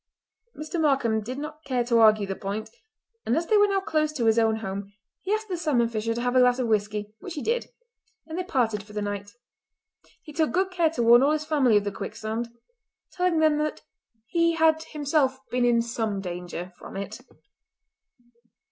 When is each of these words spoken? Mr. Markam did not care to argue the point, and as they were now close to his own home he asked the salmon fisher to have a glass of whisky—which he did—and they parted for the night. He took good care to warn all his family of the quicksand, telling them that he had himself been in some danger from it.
Mr. 0.57 0.81
Markam 0.81 1.21
did 1.23 1.37
not 1.37 1.63
care 1.63 1.83
to 1.83 1.99
argue 1.99 2.25
the 2.25 2.35
point, 2.35 2.71
and 3.23 3.37
as 3.37 3.45
they 3.45 3.57
were 3.57 3.67
now 3.67 3.79
close 3.79 4.11
to 4.11 4.25
his 4.25 4.39
own 4.39 4.55
home 4.55 4.91
he 5.21 5.31
asked 5.31 5.47
the 5.47 5.55
salmon 5.55 5.87
fisher 5.87 6.15
to 6.15 6.21
have 6.21 6.35
a 6.35 6.39
glass 6.39 6.57
of 6.57 6.65
whisky—which 6.65 7.33
he 7.35 7.41
did—and 7.43 8.35
they 8.35 8.43
parted 8.43 8.81
for 8.81 8.93
the 8.93 9.01
night. 9.03 9.33
He 10.23 10.33
took 10.33 10.51
good 10.51 10.71
care 10.71 10.89
to 10.89 11.03
warn 11.03 11.21
all 11.21 11.33
his 11.33 11.45
family 11.45 11.77
of 11.77 11.83
the 11.83 11.91
quicksand, 11.91 12.49
telling 13.11 13.41
them 13.41 13.59
that 13.59 13.83
he 14.25 14.53
had 14.53 14.81
himself 14.85 15.37
been 15.51 15.65
in 15.65 15.83
some 15.83 16.19
danger 16.19 16.73
from 16.79 16.97
it. 16.97 17.19